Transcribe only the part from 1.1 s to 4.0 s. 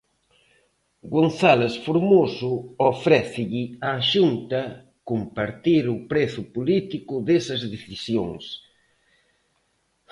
González Formoso ofrécelle á